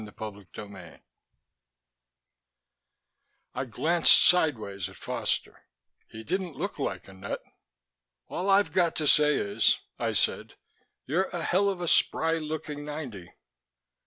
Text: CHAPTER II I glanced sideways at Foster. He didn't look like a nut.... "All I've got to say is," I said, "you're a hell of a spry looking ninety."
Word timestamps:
CHAPTER 0.17 0.47
II 0.57 0.99
I 3.53 3.65
glanced 3.65 4.25
sideways 4.25 4.89
at 4.89 4.95
Foster. 4.95 5.67
He 6.07 6.23
didn't 6.23 6.55
look 6.55 6.79
like 6.79 7.07
a 7.07 7.13
nut.... 7.13 7.43
"All 8.27 8.49
I've 8.49 8.73
got 8.73 8.95
to 8.95 9.07
say 9.07 9.35
is," 9.35 9.79
I 9.99 10.13
said, 10.13 10.55
"you're 11.05 11.25
a 11.29 11.43
hell 11.43 11.69
of 11.69 11.81
a 11.81 11.87
spry 11.87 12.39
looking 12.39 12.83
ninety." 12.83 13.31